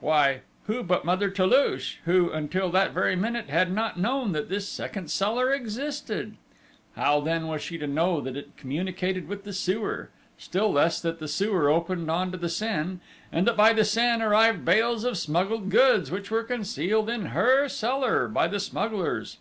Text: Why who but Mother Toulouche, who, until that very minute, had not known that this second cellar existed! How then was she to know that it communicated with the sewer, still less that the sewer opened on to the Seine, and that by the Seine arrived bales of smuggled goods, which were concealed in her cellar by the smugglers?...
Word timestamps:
Why 0.00 0.40
who 0.66 0.82
but 0.82 1.04
Mother 1.04 1.28
Toulouche, 1.28 1.98
who, 2.06 2.30
until 2.30 2.70
that 2.70 2.92
very 2.94 3.14
minute, 3.16 3.50
had 3.50 3.70
not 3.70 3.98
known 4.00 4.32
that 4.32 4.48
this 4.48 4.66
second 4.66 5.10
cellar 5.10 5.52
existed! 5.52 6.38
How 6.96 7.20
then 7.20 7.48
was 7.48 7.60
she 7.60 7.76
to 7.76 7.86
know 7.86 8.22
that 8.22 8.34
it 8.34 8.56
communicated 8.56 9.28
with 9.28 9.44
the 9.44 9.52
sewer, 9.52 10.08
still 10.38 10.72
less 10.72 11.02
that 11.02 11.18
the 11.18 11.28
sewer 11.28 11.68
opened 11.68 12.10
on 12.10 12.32
to 12.32 12.38
the 12.38 12.48
Seine, 12.48 13.00
and 13.30 13.46
that 13.46 13.58
by 13.58 13.74
the 13.74 13.84
Seine 13.84 14.24
arrived 14.24 14.64
bales 14.64 15.04
of 15.04 15.18
smuggled 15.18 15.68
goods, 15.68 16.10
which 16.10 16.30
were 16.30 16.44
concealed 16.44 17.10
in 17.10 17.26
her 17.26 17.68
cellar 17.68 18.26
by 18.26 18.48
the 18.48 18.60
smugglers?... 18.60 19.36